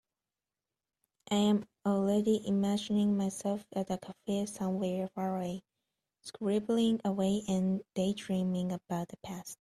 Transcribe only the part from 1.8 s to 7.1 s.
already imagining myself at a cafe somewhere far away, scribbling